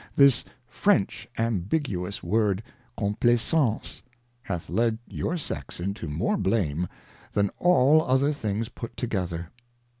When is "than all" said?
7.33-8.01